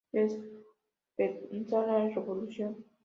[1.15, 2.83] Repensar la revolución".